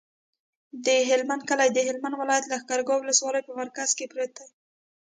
د 0.85 0.87
هلمند 1.09 1.41
کلی 1.49 1.69
د 1.73 1.79
هلمند 1.87 2.15
ولایت، 2.17 2.45
لښکرګاه 2.51 2.97
ولسوالي 2.99 3.41
په 3.45 3.53
مرکز 3.61 3.89
کې 3.97 4.09
پروت 4.11 4.31
دی. 4.37 4.47